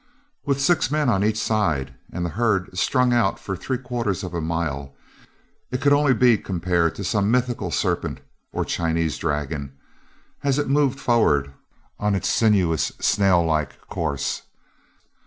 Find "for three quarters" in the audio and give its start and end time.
3.39-4.23